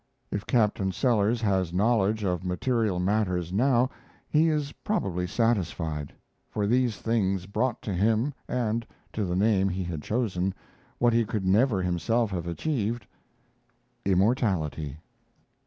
[0.31, 3.91] If Captain Sellers has knowledge of material matters now,
[4.27, 6.11] he is probably satisfied;
[6.49, 8.83] for these things brought to him, and
[9.13, 10.55] to the name he had chosen,
[10.97, 13.05] what he could never himself have achieved
[14.03, 14.97] immortality.